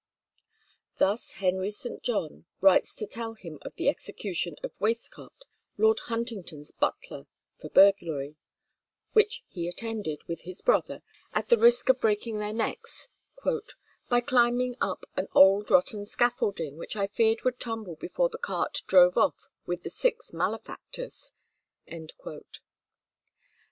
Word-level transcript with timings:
Thus 0.97 1.33
Henry 1.33 1.69
St. 1.69 2.01
John 2.01 2.45
writes 2.59 2.95
to 2.95 3.05
tell 3.05 3.35
him 3.35 3.59
of 3.61 3.75
the 3.75 3.87
execution 3.87 4.55
of 4.63 4.71
Waistcott, 4.79 5.43
Lord 5.77 5.99
Huntington's 5.99 6.71
butler, 6.71 7.27
for 7.59 7.69
burglary: 7.69 8.35
which 9.13 9.43
he 9.47 9.67
attended, 9.67 10.23
with 10.27 10.41
his 10.41 10.63
brother, 10.63 11.03
at 11.35 11.49
the 11.49 11.57
risk 11.59 11.87
of 11.89 12.01
breaking 12.01 12.39
their 12.39 12.51
necks, 12.51 13.09
"by 14.09 14.21
climbing 14.21 14.75
up 14.81 15.07
an 15.15 15.27
old 15.35 15.69
rotten 15.69 16.07
scaffolding, 16.07 16.77
which 16.77 16.95
I 16.95 17.05
feared 17.05 17.43
would 17.43 17.59
tumble 17.59 17.95
before 17.95 18.29
the 18.29 18.39
cart 18.39 18.81
drove 18.87 19.17
off 19.17 19.49
with 19.67 19.83
the 19.83 19.91
six 19.91 20.33
malefactors." 20.33 21.31
St. 21.87 22.11